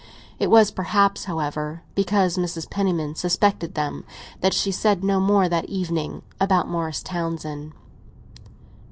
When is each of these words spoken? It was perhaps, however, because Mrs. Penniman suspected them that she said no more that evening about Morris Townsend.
It 0.39 0.49
was 0.49 0.71
perhaps, 0.71 1.25
however, 1.25 1.83
because 1.93 2.35
Mrs. 2.35 2.67
Penniman 2.67 3.13
suspected 3.13 3.75
them 3.75 4.03
that 4.39 4.51
she 4.51 4.71
said 4.71 5.03
no 5.03 5.19
more 5.19 5.47
that 5.47 5.65
evening 5.69 6.23
about 6.39 6.67
Morris 6.67 7.03
Townsend. 7.03 7.73